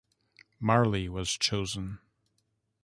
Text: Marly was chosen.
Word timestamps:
Marly 0.59 1.07
was 1.09 1.29
chosen. 1.37 1.99